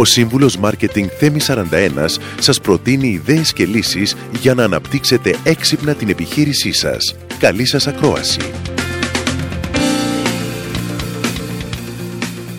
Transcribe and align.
Ο 0.00 0.04
σύμβουλος 0.04 0.56
Μάρκετινγκ 0.56 1.08
Θέμη 1.18 1.38
41 1.46 2.18
σας 2.38 2.60
προτείνει 2.60 3.08
ιδέες 3.08 3.52
και 3.52 3.66
λύσεις 3.66 4.16
για 4.40 4.54
να 4.54 4.64
αναπτύξετε 4.64 5.36
έξυπνα 5.42 5.94
την 5.94 6.08
επιχείρησή 6.08 6.72
σας. 6.72 7.16
Καλή 7.38 7.66
σας 7.66 7.86
ακρόαση. 7.86 8.40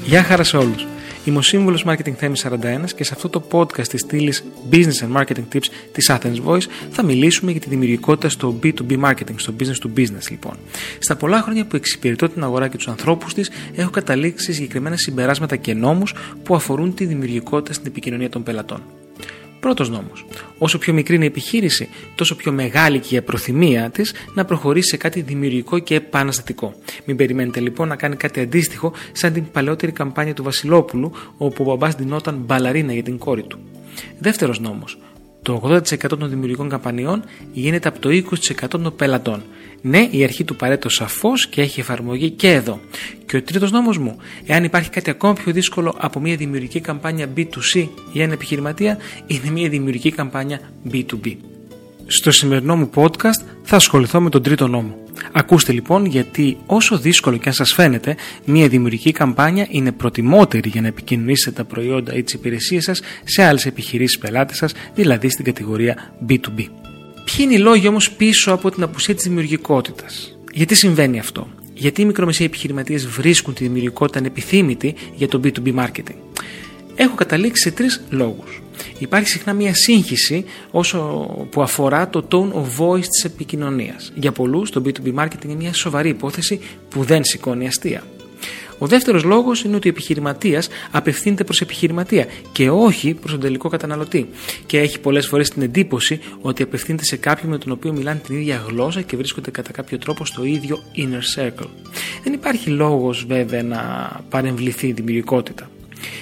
Γεια 0.04 0.23
χαρά 0.23 0.44
σε 0.44 0.58
όλους. 0.58 0.88
Είμαι 1.30 1.38
ο 1.38 1.42
σύμβουλο 1.42 1.82
Marketing 1.86 2.14
Θέμη 2.18 2.36
41 2.44 2.50
και 2.96 3.04
σε 3.04 3.14
αυτό 3.16 3.30
το 3.30 3.44
podcast 3.52 3.88
της 3.88 4.02
στήλης 4.02 4.44
Business 4.72 5.08
and 5.08 5.18
Marketing 5.18 5.44
Tips 5.54 5.66
της 5.92 6.12
Athens 6.12 6.44
Voice 6.46 6.66
θα 6.90 7.04
μιλήσουμε 7.04 7.52
για 7.52 7.60
τη 7.60 7.70
δημιουργικότητα 7.70 8.30
στο 8.30 8.60
B2B 8.64 9.00
marketing, 9.04 9.36
στο 9.36 9.54
business 9.60 9.88
to 9.88 10.00
business 10.00 10.30
λοιπόν. 10.30 10.54
Στα 11.00 11.16
πολλά 11.16 11.42
χρόνια 11.42 11.66
που 11.66 11.76
εξυπηρετώ 11.76 12.30
την 12.30 12.44
αγορά 12.44 12.68
και 12.68 12.78
τους 12.78 12.88
ανθρώπους 12.88 13.34
της, 13.34 13.50
έχω 13.76 13.90
καταλήξει 13.90 14.46
σε 14.46 14.54
συγκεκριμένα 14.54 14.98
συμπεράσματα 14.98 15.55
και 15.55 15.74
νόμους 15.74 16.14
που 16.44 16.55
αφορούν 16.55 16.94
τη 16.94 17.05
δημιουργικότητα 17.05 17.74
στην 17.74 17.88
επικοινωνία 17.88 18.30
των 18.30 18.44
πελατών. 18.44 18.82
Πρώτος 19.59 19.90
νόμος. 19.90 20.26
Όσο 20.58 20.77
πιο 20.77 20.94
μικρή 20.94 21.16
είναι 21.16 21.23
η 21.23 21.27
επιχείρηση, 21.27 21.90
τόσο 22.16 22.36
πιο 22.36 22.52
μεγάλη 22.52 22.99
και 22.99 23.16
η 23.16 23.22
προθυμία 23.22 23.90
της 23.90 24.13
να 24.34 24.45
προχωρήσει 24.45 24.90
σε 24.90 24.98
κάτι 24.98 25.22
δημιουργικό 25.22 25.80
και 25.80 25.95
επαναστατικό. 25.95 26.74
Μην 27.05 27.15
περιμένετε 27.15 27.60
λοιπόν 27.60 27.87
να 27.87 27.96
κάνει 27.96 28.15
κάτι 28.15 28.40
αντίστοιχο 28.40 28.93
σαν 29.12 29.34
την 29.34 29.52
παλαιότερη 29.52 29.91
καμπάνια 29.91 30.34
του 30.34 30.43
Βασιλόπουλου, 30.43 31.12
όπου 31.37 31.63
ο 31.63 31.65
μπαμπάς 31.65 31.96
δινόταν 31.96 32.35
μπαλαρίνα 32.35 32.93
για 32.93 33.04
την 33.04 33.18
κόρη 33.18 33.43
του. 33.43 33.60
Δεύτερος 34.20 34.60
νόμος. 34.60 34.98
Το 35.41 35.62
80% 35.63 35.98
των 36.20 36.29
δημιουργικών 36.29 36.70
καμπανιών 36.70 37.23
γίνεται 37.54 37.87
από 37.87 37.99
το 37.99 38.09
20% 38.09 38.68
των 38.70 38.93
πελατών. 38.95 39.43
Ναι, 39.81 40.07
η 40.12 40.23
αρχή 40.23 40.43
του 40.43 40.55
παρέτω 40.55 40.90
σαφώς 40.90 41.48
και 41.48 41.62
έχει 41.62 41.79
εφαρμογή 41.79 42.29
και 42.29 42.51
εδώ. 42.51 42.79
Και 43.26 43.37
ο 43.37 43.43
τρίτος 43.43 43.71
νόμος 43.71 43.98
μου, 43.98 44.18
εάν 44.46 44.63
υπάρχει 44.63 44.90
κάτι 44.90 45.09
ακόμα 45.09 45.34
πιο 45.34 45.51
δύσκολο 45.51 45.96
από 45.98 46.20
μια 46.20 46.35
δημιουργική 46.35 46.79
καμπάνια 46.79 47.29
B2C 47.37 47.87
για 48.12 48.23
ένα 48.23 48.34
επιχειρηματία, 48.34 48.98
είναι 49.27 49.49
μια 49.51 49.70
δημιουργική 49.70 50.12
καμπάνια 50.12 50.59
B2B. 50.91 51.35
Στο 52.12 52.32
σημερινό 52.32 52.76
μου 52.76 52.90
podcast 52.96 53.43
θα 53.63 53.76
ασχοληθώ 53.76 54.21
με 54.21 54.29
τον 54.29 54.43
τρίτο 54.43 54.68
νόμο. 54.68 54.96
Ακούστε 55.32 55.71
λοιπόν 55.71 56.05
γιατί 56.05 56.57
όσο 56.65 56.98
δύσκολο 56.98 57.38
και 57.38 57.48
αν 57.49 57.54
σας 57.54 57.74
φαίνεται, 57.74 58.15
μια 58.46 58.68
δημιουργική 58.68 59.12
καμπάνια 59.12 59.68
είναι 59.70 59.91
προτιμότερη 59.91 60.70
για 60.70 60.82
να 60.82 60.87
επικοινωνήσετε 60.87 61.55
τα 61.55 61.63
προϊόντα 61.63 62.15
ή 62.15 62.24
τις 62.24 62.34
υπηρεσίες 62.34 62.84
σας 62.84 63.02
σε 63.24 63.43
άλλες 63.43 63.65
επιχειρήσεις 63.65 64.18
πελάτες 64.18 64.57
σας, 64.57 64.74
δηλαδή 64.96 65.30
στην 65.30 65.46
κατηγορία 65.46 66.13
B2B. 66.30 66.56
Ποιοι 67.25 67.38
είναι 67.38 67.53
οι 67.53 67.57
λόγοι 67.57 67.88
όμως 67.88 68.12
πίσω 68.12 68.52
από 68.52 68.72
την 68.72 68.84
απουσία 68.84 69.16
της 69.16 69.24
δημιουργικότητας; 69.24 70.38
Γιατί 70.53 70.75
συμβαίνει 70.75 71.19
αυτό; 71.19 71.47
Γιατί 71.74 72.02
οι 72.02 72.06
μικρομεσαίοι 72.06 72.47
επιχειρηματίες 72.47 73.07
βρίσκουν 73.07 73.53
τη 73.53 73.63
δημιουργικότητα 73.63 74.19
ανεπιθύμητη 74.19 74.96
για 75.16 75.28
το 75.28 75.40
B2B 75.44 75.75
marketing; 75.75 76.16
Έχω 77.02 77.16
καταλήξει 77.16 77.62
σε 77.62 77.72
τρεις 77.72 78.02
λόγους. 78.09 78.62
Υπάρχει 78.97 79.30
συχνά 79.30 79.53
μια 79.53 79.75
σύγχυση 79.75 80.46
όσο 80.72 81.00
που 81.50 81.62
αφορά 81.62 82.09
το 82.09 82.28
tone 82.31 82.52
of 82.53 82.66
voice 82.80 83.06
της 83.06 83.24
επικοινωνίας. 83.24 84.12
Για 84.16 84.31
πολλούς 84.31 84.69
το 84.69 84.81
B2B 84.86 85.14
marketing 85.20 85.44
είναι 85.44 85.56
μια 85.56 85.74
σοβαρή 85.74 86.09
υπόθεση 86.09 86.59
που 86.90 87.03
δεν 87.03 87.24
σηκώνει 87.24 87.68
αστεία. 87.68 88.03
Ο 88.78 88.88
δεύτερος 88.88 89.24
λόγος 89.24 89.64
είναι 89.64 89.75
ότι 89.75 89.88
ο 89.88 89.92
επιχειρηματίας 89.92 90.68
απευθύνεται 90.92 91.44
προς 91.44 91.62
επιχειρηματία 91.62 92.26
και 92.52 92.70
όχι 92.70 93.14
προς 93.14 93.32
τον 93.32 93.40
τελικό 93.40 93.70
καταναλωτή. 93.70 94.30
Και 94.66 94.80
έχει 94.80 95.00
πολλές 95.00 95.28
φορές 95.28 95.50
την 95.50 95.62
εντύπωση 95.62 96.20
ότι 96.42 96.64
απευθύνεται 96.64 97.04
σε 97.04 97.16
κάποιον 97.16 97.52
με 97.52 97.58
τον 97.58 97.72
οποίο 97.72 97.94
μιλάνε 97.94 98.22
την 98.26 98.36
ίδια 98.36 98.64
γλώσσα 98.68 99.02
και 99.02 99.18
βρίσκονται 99.18 99.52
κατά 99.52 99.72
κάποιο 99.72 99.98
τρόπο 99.98 100.26
στο 100.26 100.44
ίδιο 100.44 100.80
inner 100.96 101.42
circle. 101.42 101.70
Δεν 102.24 102.34
υπάρχει 102.34 102.70
λόγος 102.70 103.26
βέβαια 103.28 103.64
να 103.64 103.80
παρεμβληθεί 104.30 104.88
η 104.88 104.92
δημιουργικότητα. 104.92 105.70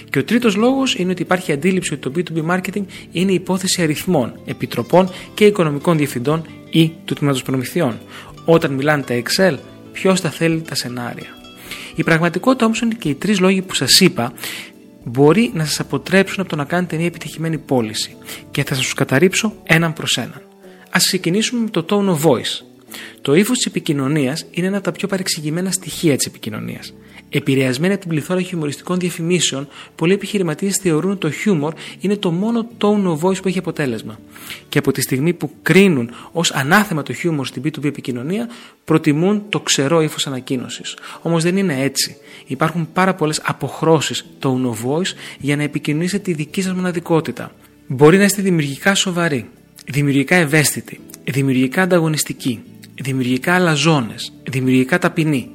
Και 0.09 0.19
ο 0.19 0.23
τρίτος 0.23 0.55
λόγος 0.55 0.95
είναι 0.95 1.11
ότι 1.11 1.21
υπάρχει 1.21 1.51
αντίληψη 1.51 1.93
ότι 1.93 2.09
το 2.09 2.11
B2B 2.15 2.55
marketing 2.55 2.83
είναι 3.11 3.31
υπόθεση 3.31 3.81
αριθμών, 3.81 4.39
επιτροπών 4.45 5.09
και 5.33 5.45
οικονομικών 5.45 5.97
διευθυντών 5.97 6.45
ή 6.69 6.91
του 7.05 7.13
τμήματος 7.13 7.43
προμηθειών. 7.43 7.99
Όταν 8.45 8.73
μιλάνε 8.73 9.03
τα 9.03 9.21
Excel, 9.21 9.57
ποιος 9.91 10.19
θα 10.19 10.29
θέλει 10.29 10.61
τα 10.61 10.75
σενάρια. 10.75 11.37
Η 11.95 12.03
πραγματικότητα 12.03 12.65
όμως 12.65 12.79
είναι 12.79 12.93
και 12.93 13.09
οι 13.09 13.15
τρεις 13.15 13.39
λόγοι 13.39 13.61
που 13.61 13.73
σας 13.73 13.99
είπα 13.99 14.33
μπορεί 15.03 15.51
να 15.53 15.65
σας 15.65 15.79
αποτρέψουν 15.79 16.39
από 16.39 16.49
το 16.49 16.55
να 16.55 16.63
κάνετε 16.63 16.95
μια 16.95 17.05
επιτυχημένη 17.05 17.57
πώληση 17.57 18.15
και 18.51 18.63
θα 18.63 18.75
σας 18.75 18.83
τους 18.83 18.93
καταρρύψω 18.93 19.53
έναν 19.63 19.93
προς 19.93 20.17
έναν. 20.17 20.41
Α 20.89 20.97
ξεκινήσουμε 20.97 21.61
με 21.61 21.69
το 21.69 21.85
tone 21.89 22.09
of 22.09 22.29
voice. 22.29 22.65
Το 23.21 23.35
ύφος 23.35 23.57
της 23.57 23.65
επικοινωνίας 23.65 24.45
είναι 24.51 24.67
ένα 24.67 24.75
από 24.75 24.85
τα 24.85 24.91
πιο 24.91 25.07
παρεξηγημένα 25.07 25.71
στοιχεία 25.71 26.15
της 26.15 26.25
επικοινωνίας. 26.25 26.93
Επηρεασμένοι 27.29 27.93
από 27.93 28.01
την 28.01 28.09
πληθώρα 28.09 28.41
χιουμοριστικών 28.41 28.99
διαφημίσεων, 28.99 29.67
πολλοί 29.95 30.13
επιχειρηματίες 30.13 30.77
θεωρούν 30.77 31.11
ότι 31.11 31.19
το 31.19 31.31
χιούμορ 31.31 31.73
είναι 31.99 32.15
το 32.15 32.31
μόνο 32.31 32.67
tone 32.77 33.05
of 33.05 33.19
voice 33.19 33.41
που 33.41 33.47
έχει 33.47 33.57
αποτέλεσμα. 33.57 34.19
Και 34.69 34.77
από 34.77 34.91
τη 34.91 35.01
στιγμή 35.01 35.33
που 35.33 35.51
κρίνουν 35.61 36.11
ως 36.31 36.51
ανάθεμα 36.51 37.03
το 37.03 37.13
χιούμορ 37.13 37.45
στην 37.45 37.61
B2B 37.65 37.83
επικοινωνία, 37.83 38.49
προτιμούν 38.85 39.43
το 39.49 39.59
ξερό 39.59 40.01
ύφος 40.01 40.27
ανακοίνωσης. 40.27 40.97
Όμως 41.21 41.43
δεν 41.43 41.57
είναι 41.57 41.81
έτσι. 41.81 42.17
Υπάρχουν 42.45 42.89
πάρα 42.93 43.13
πολλές 43.13 43.41
αποχρώσεις 43.43 44.25
tone 44.41 44.65
of 44.65 44.89
voice 44.89 45.13
για 45.39 45.55
να 45.55 45.63
επικοινωνήσετε 45.63 46.23
τη 46.23 46.33
δική 46.33 46.61
σας 46.61 46.73
μοναδικότητα. 46.73 47.51
Μπορεί 47.87 48.17
να 48.17 48.23
είστε 48.23 48.41
δημιουργικά 48.41 48.95
σοβαροί, 48.95 49.49
δημιουργικά 49.85 50.35
ευαίσθητοι, 50.35 50.99
δημιουργικά 51.23 51.81
ανταγωνιστικοί, 51.81 52.63
δημιουργικά 53.01 53.53
αλαζόνε, 53.53 54.15
δημιουργικά 54.49 54.97
ταπεινοί. 54.97 55.51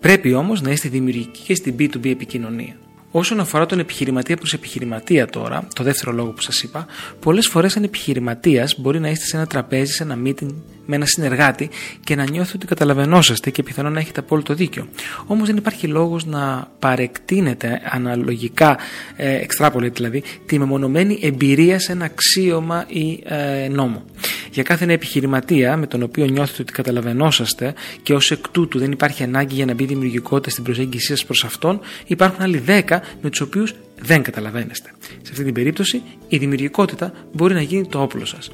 Πρέπει 0.00 0.34
όμως 0.34 0.62
να 0.62 0.70
είστε 0.70 0.88
δημιουργικοί 0.88 1.40
και 1.42 1.54
στην 1.54 1.74
B2B 1.78 2.06
επικοινωνία. 2.06 2.76
Όσον 3.10 3.40
αφορά 3.40 3.66
τον 3.66 3.78
επιχειρηματία 3.78 4.36
προς 4.36 4.52
επιχειρηματία 4.52 5.26
τώρα, 5.26 5.68
το 5.74 5.82
δεύτερο 5.82 6.12
λόγο 6.12 6.30
που 6.30 6.40
σας 6.40 6.62
είπα, 6.62 6.86
πολλές 7.20 7.46
φορές 7.46 7.72
σαν 7.72 7.82
επιχειρηματίας 7.82 8.78
μπορεί 8.78 9.00
να 9.00 9.10
είστε 9.10 9.24
σε 9.24 9.36
ένα 9.36 9.46
τραπέζι, 9.46 9.92
σε 9.92 10.02
ένα 10.02 10.18
meeting 10.24 10.54
με 10.86 10.96
ένα 10.96 11.06
συνεργάτη 11.06 11.68
και 12.04 12.16
να 12.16 12.30
νιώθετε 12.30 12.56
ότι 12.56 12.66
καταλαβαίνόσαστε 12.66 13.50
και 13.50 13.62
πιθανόν 13.62 13.92
να 13.92 14.00
έχετε 14.00 14.20
απόλυτο 14.20 14.54
δίκιο. 14.54 14.88
Όμως 15.26 15.46
δεν 15.46 15.56
υπάρχει 15.56 15.86
λόγος 15.86 16.26
να 16.26 16.68
παρεκτείνετε 16.78 17.80
αναλογικά, 17.90 18.78
ε, 19.16 19.40
extrapolate 19.46 19.92
δηλαδή, 19.92 20.22
τη 20.46 20.58
μεμονωμένη 20.58 21.18
εμπειρία 21.22 21.78
σε 21.78 21.92
ένα 21.92 22.04
αξίωμα 22.04 22.84
ή 22.88 23.22
ε, 23.24 23.68
νόμο. 23.68 24.04
Για 24.50 24.62
κάθε 24.62 24.84
ένα 24.84 24.92
επιχειρηματία 24.92 25.76
με 25.76 25.86
τον 25.86 26.02
οποίο 26.02 26.24
νιώθετε 26.24 26.62
ότι 26.62 26.72
καταλαβαίνόσαστε 26.72 27.74
και 28.02 28.14
ως 28.14 28.30
εκ 28.30 28.48
τούτου 28.48 28.78
δεν 28.78 28.92
υπάρχει 28.92 29.22
ανάγκη 29.22 29.54
για 29.54 29.66
να 29.66 29.74
μπει 29.74 29.84
δημιουργικότητα 29.84 30.50
στην 30.50 30.64
προσέγγιση 30.64 31.06
σας 31.06 31.24
προς 31.24 31.44
αυτόν, 31.44 31.80
υπάρχουν 32.06 32.42
άλλοι 32.42 32.62
10 32.66 33.00
με 33.20 33.30
τους 33.30 33.40
οποίους 33.40 33.74
δεν 34.00 34.22
καταλαβαίνεστε. 34.22 34.90
Σε 35.00 35.30
αυτή 35.30 35.44
την 35.44 35.54
περίπτωση, 35.54 36.02
η 36.28 36.36
δημιουργικότητα 36.38 37.12
μπορεί 37.32 37.54
να 37.54 37.62
γίνει 37.62 37.86
το 37.86 38.02
όπλο 38.02 38.24
σας. 38.24 38.50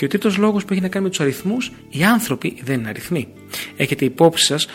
Και 0.00 0.06
ο 0.06 0.08
τρίτος 0.08 0.36
λόγος 0.36 0.64
που 0.64 0.72
έχει 0.72 0.82
να 0.82 0.88
κάνει 0.88 1.04
με 1.04 1.10
τους 1.10 1.20
αριθμούς, 1.20 1.72
οι 1.90 2.04
άνθρωποι 2.04 2.56
δεν 2.64 2.78
είναι 2.78 2.88
αριθμοί. 2.88 3.28
Έχετε 3.76 4.04
υπόψη 4.04 4.44
σας 4.44 4.66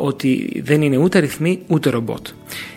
ότι 0.00 0.62
δεν 0.64 0.82
είναι 0.82 0.96
ούτε 0.96 1.18
αριθμοί 1.18 1.62
ούτε 1.66 1.90
ρομπότ. 1.90 2.26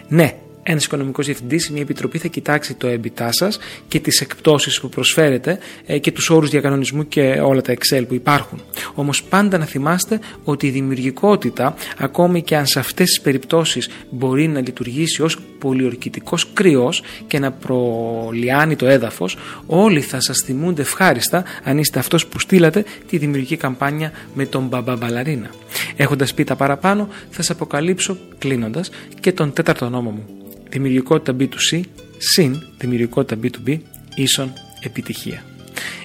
Ναι, 0.08 0.38
ένας 0.64 0.86
οικονομικός 0.86 1.26
διευθυντής, 1.26 1.70
μια 1.70 1.82
επιτροπή 1.82 2.18
θα 2.18 2.28
κοιτάξει 2.28 2.74
το 2.74 2.88
έμπιτά 2.88 3.32
σας 3.32 3.60
και 3.88 4.00
τις 4.00 4.22
εκπτώσεις 4.22 4.80
που 4.80 4.90
προσφέρετε 4.90 5.60
ε, 5.86 5.98
και 5.98 6.12
τους 6.12 6.30
όρους 6.30 6.50
διακανονισμού 6.50 7.08
και 7.08 7.22
όλα 7.22 7.62
τα 7.62 7.74
Excel 7.74 8.04
που 8.08 8.14
υπάρχουν. 8.14 8.62
Όμως 8.94 9.24
πάντα 9.24 9.58
να 9.58 9.66
θυμάστε 9.66 10.20
ότι 10.44 10.68
η 10.68 10.70
δημιουργικότητα, 10.70 11.76
ακόμη 11.98 12.42
και 12.42 12.56
αν 12.56 12.66
σε 12.66 12.80
αυτές 12.80 13.10
τις 13.10 13.22
περιπτώσεις 13.22 13.90
μπορεί 14.10 14.48
να 14.48 14.60
λειτουργήσει 14.60 15.22
ως 15.22 15.38
πολιορκητικός 15.60 16.54
κρυό 16.54 16.94
και 17.28 17.40
να 17.40 17.52
προλιάνει 17.52 18.76
το 18.76 18.88
έδαφος, 18.88 19.38
όλοι 19.66 20.02
θα 20.02 20.22
σας 20.22 20.38
θυμούνται 20.46 20.82
ευχάριστα 20.82 21.44
αν 21.64 21.78
είστε 21.78 22.00
αυτός 22.00 22.28
που 22.28 22.40
στείλατε 22.40 22.86
τη 23.08 23.18
δημιουργική 23.18 23.58
καμπάνια 23.58 24.12
με 24.34 24.46
τον 24.46 24.68
μπαμπαμπαλαρίνα. 24.68 25.50
Έχοντας 25.96 26.34
πει 26.34 26.44
τα 26.44 26.56
παραπάνω, 26.56 27.08
θα 27.30 27.36
σας 27.36 27.50
αποκαλύψω 27.50 28.18
κλείνοντας 28.38 28.90
και 29.20 29.32
τον 29.32 29.54
τέταρτο 29.54 29.90
νόμο 29.90 30.10
μου 30.10 30.26
δημιουργικότητα 30.70 31.36
B2C 31.40 31.82
συν 32.18 32.62
δημιουργικότητα 32.78 33.40
B2B 33.44 33.78
ίσον 34.16 34.54
επιτυχία. 34.82 35.44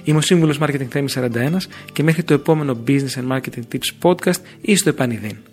Είμαι 0.03 0.17
ο 0.17 0.21
σύμβουλος 0.21 0.57
Marketing 0.61 0.87
Θέμης 0.89 1.17
41 1.17 1.67
και 1.93 2.03
μέχρι 2.03 2.23
το 2.23 2.33
επόμενο 2.33 2.77
Business 2.87 3.15
and 3.15 3.37
Marketing 3.37 3.63
Tips 3.73 4.09
Podcast 4.09 4.41
ή 4.61 4.75
στο 4.75 4.89
επανειδήν. 4.89 5.52